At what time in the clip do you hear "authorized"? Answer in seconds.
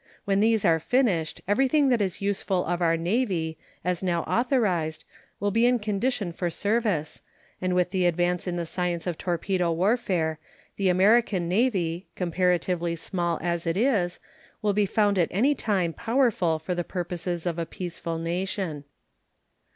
4.23-5.05